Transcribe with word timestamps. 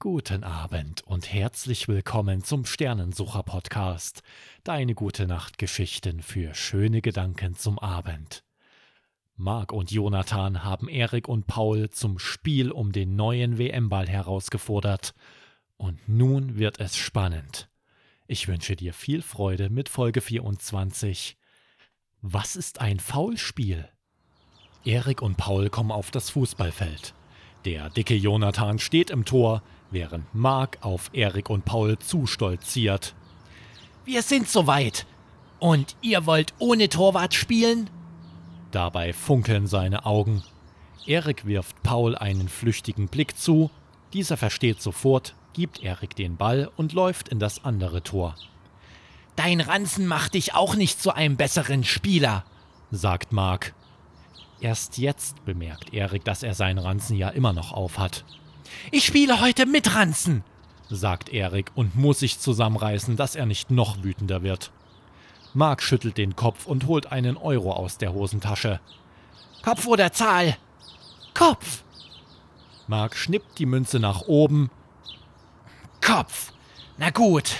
Guten 0.00 0.44
Abend 0.44 1.02
und 1.08 1.32
herzlich 1.32 1.88
willkommen 1.88 2.44
zum 2.44 2.64
Sternensucher 2.64 3.42
Podcast. 3.42 4.22
Deine 4.62 4.94
gute 4.94 5.26
Nacht 5.26 5.58
Geschichten 5.58 6.22
für 6.22 6.54
schöne 6.54 7.02
Gedanken 7.02 7.56
zum 7.56 7.80
Abend. 7.80 8.44
Marc 9.34 9.72
und 9.72 9.90
Jonathan 9.90 10.62
haben 10.62 10.88
Erik 10.88 11.26
und 11.26 11.48
Paul 11.48 11.90
zum 11.90 12.20
Spiel 12.20 12.70
um 12.70 12.92
den 12.92 13.16
neuen 13.16 13.58
WM-Ball 13.58 14.06
herausgefordert. 14.06 15.14
Und 15.78 16.08
nun 16.08 16.58
wird 16.58 16.78
es 16.78 16.96
spannend. 16.96 17.68
Ich 18.28 18.46
wünsche 18.46 18.76
dir 18.76 18.94
viel 18.94 19.20
Freude 19.20 19.68
mit 19.68 19.88
Folge 19.88 20.20
24. 20.20 21.36
Was 22.22 22.54
ist 22.54 22.80
ein 22.80 23.00
Foulspiel? 23.00 23.88
Erik 24.84 25.22
und 25.22 25.36
Paul 25.36 25.70
kommen 25.70 25.90
auf 25.90 26.12
das 26.12 26.30
Fußballfeld. 26.30 27.14
Der 27.64 27.90
dicke 27.90 28.14
Jonathan 28.14 28.78
steht 28.78 29.10
im 29.10 29.24
Tor, 29.24 29.62
während 29.90 30.34
Mark 30.34 30.78
auf 30.82 31.10
Erik 31.12 31.50
und 31.50 31.64
Paul 31.64 31.98
zustolziert. 31.98 33.14
Wir 34.04 34.22
sind 34.22 34.48
soweit. 34.48 35.06
Und 35.58 35.96
ihr 36.00 36.24
wollt 36.26 36.54
ohne 36.58 36.88
Torwart 36.88 37.34
spielen? 37.34 37.90
Dabei 38.70 39.12
funkeln 39.12 39.66
seine 39.66 40.06
Augen. 40.06 40.42
Erik 41.06 41.46
wirft 41.46 41.82
Paul 41.82 42.16
einen 42.16 42.48
flüchtigen 42.48 43.08
Blick 43.08 43.36
zu. 43.36 43.70
Dieser 44.12 44.36
versteht 44.36 44.80
sofort, 44.80 45.34
gibt 45.52 45.82
Erik 45.82 46.14
den 46.14 46.36
Ball 46.36 46.70
und 46.76 46.92
läuft 46.92 47.28
in 47.28 47.38
das 47.38 47.64
andere 47.64 48.02
Tor. 48.02 48.36
Dein 49.36 49.60
Ranzen 49.60 50.06
macht 50.06 50.34
dich 50.34 50.54
auch 50.54 50.74
nicht 50.74 51.00
zu 51.00 51.14
einem 51.14 51.36
besseren 51.36 51.84
Spieler, 51.84 52.44
sagt 52.90 53.32
Mark. 53.32 53.74
Erst 54.60 54.98
jetzt 54.98 55.44
bemerkt 55.44 55.94
Erik, 55.94 56.24
dass 56.24 56.42
er 56.42 56.54
seinen 56.54 56.78
Ranzen 56.78 57.16
ja 57.16 57.28
immer 57.28 57.52
noch 57.52 57.72
aufhat. 57.72 58.24
Ich 58.90 59.04
spiele 59.04 59.40
heute 59.40 59.66
mit 59.66 59.94
Ranzen, 59.94 60.42
sagt 60.90 61.28
Erik 61.28 61.70
und 61.74 61.96
muss 61.96 62.20
sich 62.20 62.38
zusammenreißen, 62.40 63.16
dass 63.16 63.36
er 63.36 63.46
nicht 63.46 63.70
noch 63.70 64.02
wütender 64.02 64.42
wird. 64.42 64.72
Mark 65.54 65.82
schüttelt 65.82 66.18
den 66.18 66.36
Kopf 66.36 66.66
und 66.66 66.86
holt 66.86 67.10
einen 67.12 67.36
Euro 67.36 67.72
aus 67.72 67.98
der 67.98 68.12
Hosentasche. 68.12 68.80
Kopf 69.62 69.86
oder 69.86 70.12
Zahl? 70.12 70.56
Kopf! 71.34 71.84
Mark 72.86 73.16
schnippt 73.16 73.58
die 73.58 73.66
Münze 73.66 74.00
nach 74.00 74.22
oben. 74.22 74.70
Kopf! 76.04 76.52
Na 76.96 77.10
gut, 77.10 77.54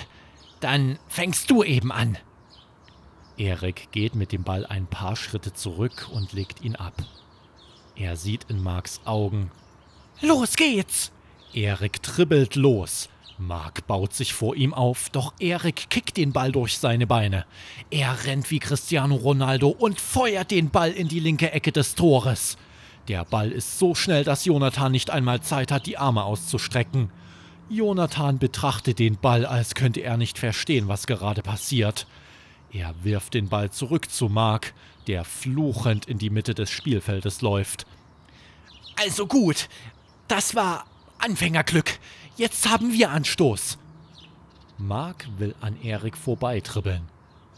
dann 0.60 0.98
fängst 1.08 1.50
du 1.50 1.62
eben 1.62 1.92
an. 1.92 2.18
Erik 3.38 3.88
geht 3.92 4.14
mit 4.14 4.32
dem 4.32 4.42
Ball 4.42 4.66
ein 4.66 4.86
paar 4.86 5.16
Schritte 5.16 5.52
zurück 5.52 6.08
und 6.12 6.32
legt 6.32 6.62
ihn 6.62 6.76
ab. 6.76 6.94
Er 7.94 8.16
sieht 8.16 8.44
in 8.48 8.62
Marks 8.62 9.00
Augen. 9.04 9.50
Los 10.20 10.56
geht's! 10.56 11.12
Erik 11.54 12.02
tribbelt 12.02 12.56
los. 12.56 13.08
Mark 13.38 13.86
baut 13.86 14.12
sich 14.14 14.34
vor 14.34 14.56
ihm 14.56 14.74
auf, 14.74 15.10
doch 15.10 15.32
Erik 15.38 15.88
kickt 15.90 16.16
den 16.16 16.32
Ball 16.32 16.50
durch 16.50 16.78
seine 16.78 17.06
Beine. 17.06 17.46
Er 17.90 18.24
rennt 18.24 18.50
wie 18.50 18.58
Cristiano 18.58 19.14
Ronaldo 19.14 19.68
und 19.68 20.00
feuert 20.00 20.50
den 20.50 20.70
Ball 20.70 20.90
in 20.90 21.06
die 21.06 21.20
linke 21.20 21.52
Ecke 21.52 21.70
des 21.70 21.94
Tores. 21.94 22.56
Der 23.06 23.24
Ball 23.24 23.52
ist 23.52 23.78
so 23.78 23.94
schnell, 23.94 24.24
dass 24.24 24.44
Jonathan 24.44 24.90
nicht 24.90 25.10
einmal 25.10 25.40
Zeit 25.40 25.70
hat, 25.70 25.86
die 25.86 25.96
Arme 25.96 26.24
auszustrecken. 26.24 27.10
Jonathan 27.70 28.38
betrachtet 28.38 28.98
den 28.98 29.18
Ball, 29.18 29.46
als 29.46 29.74
könnte 29.74 30.00
er 30.00 30.16
nicht 30.16 30.38
verstehen, 30.38 30.88
was 30.88 31.06
gerade 31.06 31.42
passiert. 31.42 32.06
Er 32.72 32.94
wirft 33.02 33.34
den 33.34 33.48
Ball 33.48 33.70
zurück 33.70 34.10
zu 34.10 34.28
Mark, 34.28 34.74
der 35.06 35.24
fluchend 35.24 36.06
in 36.06 36.18
die 36.18 36.30
Mitte 36.30 36.54
des 36.54 36.70
Spielfeldes 36.70 37.40
läuft. 37.40 37.86
Also 39.00 39.26
gut, 39.26 39.68
das 40.26 40.54
war 40.54 40.86
Anfängerglück. 41.18 41.98
Jetzt 42.36 42.68
haben 42.68 42.92
wir 42.92 43.10
Anstoß. 43.10 43.78
Mark 44.76 45.26
will 45.38 45.54
an 45.60 45.80
Erik 45.82 46.16
vorbeitribbeln. 46.16 47.02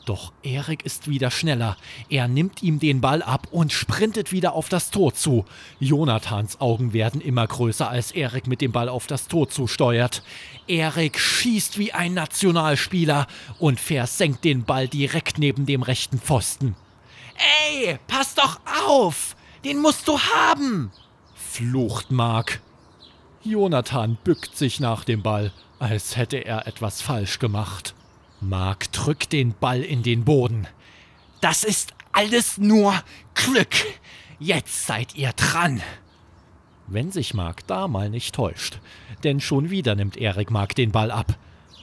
Doch 0.07 0.33
Erik 0.43 0.85
ist 0.85 1.09
wieder 1.09 1.31
schneller. 1.31 1.77
Er 2.09 2.27
nimmt 2.27 2.63
ihm 2.63 2.79
den 2.79 3.01
Ball 3.01 3.23
ab 3.23 3.49
und 3.51 3.73
sprintet 3.73 4.33
wieder 4.33 4.55
auf 4.55 4.69
das 4.69 4.91
Tor 4.91 5.15
zu. 5.15 5.45
Jonathans 5.79 6.61
Augen 6.61 6.93
werden 6.93 7.21
immer 7.21 7.47
größer, 7.47 7.89
als 7.89 8.11
Erik 8.11 8.47
mit 8.47 8.61
dem 8.61 8.73
Ball 8.73 8.89
auf 8.89 9.07
das 9.07 9.29
Tor 9.29 9.49
zusteuert. 9.49 10.23
Erik 10.67 11.19
schießt 11.19 11.79
wie 11.79 11.93
ein 11.93 12.15
Nationalspieler 12.15 13.27
und 13.59 13.79
versenkt 13.79 14.45
den 14.45 14.65
Ball 14.65 14.89
direkt 14.89 15.39
neben 15.39 15.67
dem 15.67 15.83
rechten 15.83 16.19
Pfosten. 16.19 16.75
Ey, 17.69 17.99
pass 18.07 18.35
doch 18.35 18.61
auf! 18.89 19.37
Den 19.65 19.79
musst 19.79 20.09
du 20.09 20.19
haben! 20.19 20.91
flucht 21.35 22.11
Mark. 22.11 22.61
Jonathan 23.43 24.19
bückt 24.23 24.57
sich 24.57 24.81
nach 24.81 25.05
dem 25.05 25.23
Ball, 25.23 25.53
als 25.79 26.17
hätte 26.17 26.39
er 26.39 26.67
etwas 26.67 27.03
falsch 27.03 27.39
gemacht. 27.39 27.95
Mark 28.41 28.91
drückt 28.93 29.33
den 29.33 29.55
Ball 29.55 29.83
in 29.83 30.03
den 30.03 30.25
Boden. 30.25 30.67
Das 31.41 31.65
ist 31.65 31.95
alles 32.13 32.59
nur 32.59 32.95
Glück. 33.35 33.75
Jetzt 34.39 34.87
seid 34.87 35.15
ihr 35.15 35.33
dran. 35.33 35.83
Wenn 36.87 37.13
sich 37.13 37.35
Mark 37.35 37.67
da 37.67 37.87
mal 37.87 38.11
nicht 38.11 38.35
täuscht. 38.35 38.81
Denn 39.23 39.41
schon 39.41 39.71
wieder 39.71 39.95
nimmt 39.95 40.17
Erik 40.17 40.51
Mark 40.51 40.75
den 40.75 40.93
Ball 40.93 41.11
ab. 41.11 41.37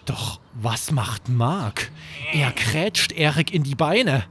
Doch 0.06 0.40
was 0.54 0.92
macht 0.92 1.30
Mark? 1.30 1.92
Er 2.34 2.52
krätscht 2.52 3.12
Erik 3.12 3.54
in 3.54 3.64
die 3.64 3.76
Beine. 3.76 4.26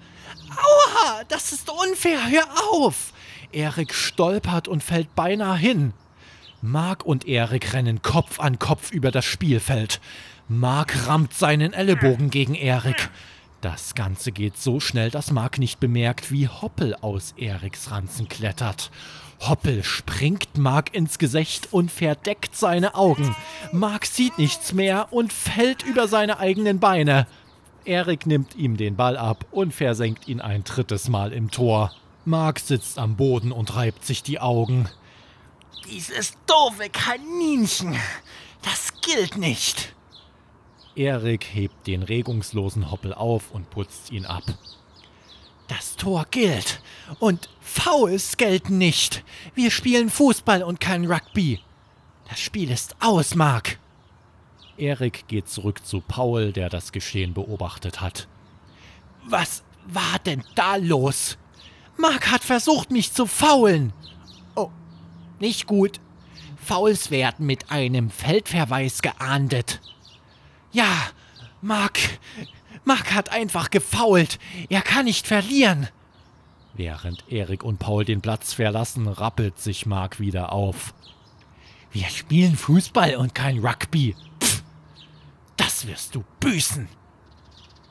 Aua, 0.50 1.22
das 1.28 1.53
ist 1.53 1.70
unfair, 1.70 2.28
hör 2.28 2.47
auf! 2.72 3.12
Erik 3.53 3.94
stolpert 3.94 4.69
und 4.69 4.82
fällt 4.82 5.15
beinahe 5.15 5.56
hin. 5.56 5.92
Mark 6.66 7.06
und 7.06 7.28
Erik 7.28 7.75
rennen 7.75 8.03
Kopf 8.03 8.41
an 8.41 8.59
Kopf 8.59 8.91
über 8.91 9.12
das 9.12 9.25
Spielfeld. 9.25 10.00
Mark 10.49 11.06
rammt 11.06 11.32
seinen 11.32 11.72
Ellenbogen 11.72 12.28
gegen 12.28 12.56
Erik. 12.56 13.09
Das 13.60 13.94
Ganze 13.94 14.32
geht 14.32 14.56
so 14.56 14.81
schnell, 14.81 15.10
dass 15.10 15.31
Mark 15.31 15.60
nicht 15.60 15.78
bemerkt, 15.78 16.32
wie 16.32 16.49
Hoppel 16.49 16.97
aus 16.97 17.34
Eriks 17.38 17.93
Ranzen 17.93 18.28
klettert. 18.28 18.91
Hoppel 19.38 19.84
springt 19.84 20.59
Mark 20.59 20.93
ins 20.93 21.19
Gesicht 21.19 21.72
und 21.72 21.93
verdeckt 21.93 22.56
seine 22.56 22.97
Augen. 22.97 23.37
Mark 23.71 24.04
sieht 24.04 24.37
nichts 24.37 24.72
mehr 24.72 25.12
und 25.12 25.33
fällt 25.33 25.84
über 25.84 26.09
seine 26.09 26.41
eigenen 26.41 26.81
Beine. 26.81 27.28
Erik 27.84 28.27
nimmt 28.27 28.56
ihm 28.56 28.77
den 28.77 28.97
Ball 28.97 29.16
ab 29.16 29.47
und 29.53 29.72
versenkt 29.72 30.27
ihn 30.27 30.41
ein 30.41 30.65
drittes 30.65 31.09
Mal 31.09 31.33
im 31.33 31.53
Tor. 31.53 31.93
Mark 32.25 32.59
sitzt 32.59 32.98
am 32.98 33.15
Boden 33.15 33.53
und 33.53 33.77
reibt 33.77 34.04
sich 34.04 34.25
die 34.25 34.41
Augen. 34.41 34.88
Dieses 35.91 36.34
doofe 36.47 36.88
Kaninchen. 36.91 37.97
Das 38.62 38.92
gilt 39.00 39.36
nicht. 39.36 39.94
Erik 40.97 41.44
hebt 41.44 41.86
den 41.86 42.02
regungslosen 42.02 42.91
Hoppel 42.91 43.12
auf 43.12 43.50
und 43.52 43.70
putzt 43.70 44.10
ihn 44.10 44.24
ab. 44.24 44.42
Das 45.69 45.97
Tor 45.97 46.26
gilt. 46.30 46.80
Und 47.19 47.48
Fouls 47.60 48.36
gelten 48.36 48.78
nicht. 48.78 49.24
Wir 49.54 49.70
spielen 49.70 50.10
Fußball 50.10 50.62
und 50.62 50.80
kein 50.80 51.04
Rugby. 51.04 51.60
Das 52.28 52.41
Spiel 52.41 52.70
ist 52.70 52.97
aus, 53.00 53.34
Mark. 53.34 53.78
Erik 54.78 55.26
geht 55.28 55.48
zurück 55.48 55.84
zu 55.84 56.00
Paul, 56.00 56.53
der 56.53 56.68
das 56.68 56.92
Geschehen 56.92 57.34
beobachtet 57.34 58.00
hat. 58.00 58.28
Was 59.24 59.62
war 59.86 60.18
denn 60.24 60.42
da 60.54 60.76
los? 60.76 61.38
Mark 61.97 62.30
hat 62.30 62.42
versucht, 62.42 62.91
mich 62.91 63.12
zu 63.12 63.26
faulen. 63.26 63.92
Oh, 64.54 64.70
nicht 65.41 65.66
gut. 65.66 66.00
Fouls 66.56 67.10
werden 67.10 67.47
mit 67.47 67.70
einem 67.70 68.10
Feldverweis 68.10 69.02
geahndet. 69.02 69.80
Ja, 70.72 70.92
Mark. 71.60 71.98
Mark 72.84 73.14
hat 73.14 73.30
einfach 73.32 73.70
gefault. 73.70 74.38
Er 74.69 74.82
kann 74.82 75.06
nicht 75.06 75.26
verlieren. 75.26 75.88
Während 76.74 77.24
Erik 77.32 77.64
und 77.64 77.78
Paul 77.78 78.04
den 78.04 78.20
Platz 78.20 78.52
verlassen, 78.52 79.08
rappelt 79.08 79.58
sich 79.58 79.86
Mark 79.86 80.20
wieder 80.20 80.52
auf. 80.52 80.92
Wir 81.91 82.08
spielen 82.08 82.56
Fußball 82.56 83.16
und 83.16 83.34
kein 83.34 83.64
Rugby. 83.64 84.14
Pff, 84.42 84.62
das 85.56 85.86
wirst 85.86 86.15
du 86.15 86.24
büßen. 86.41 86.89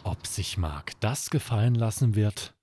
Ob 0.03 0.27
sich 0.27 0.57
Mark 0.57 0.91
das 0.99 1.31
gefallen 1.31 1.73
lassen 1.73 2.13
wird? 2.13 2.53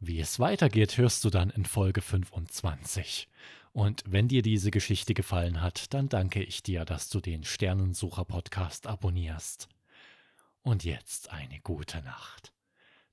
Wie 0.00 0.20
es 0.20 0.40
weitergeht, 0.40 0.96
hörst 0.96 1.24
du 1.24 1.30
dann 1.30 1.50
in 1.50 1.66
Folge 1.66 2.00
25. 2.00 3.28
Und 3.76 4.04
wenn 4.06 4.26
dir 4.26 4.40
diese 4.40 4.70
Geschichte 4.70 5.12
gefallen 5.12 5.60
hat, 5.60 5.92
dann 5.92 6.08
danke 6.08 6.42
ich 6.42 6.62
dir, 6.62 6.86
dass 6.86 7.10
du 7.10 7.20
den 7.20 7.44
Sternensucher-Podcast 7.44 8.86
abonnierst. 8.86 9.68
Und 10.62 10.82
jetzt 10.82 11.30
eine 11.30 11.60
gute 11.60 12.00
Nacht. 12.00 12.54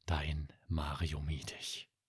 Dein 0.05 0.47
Mario 0.69 1.19
Miedich. 1.19 1.89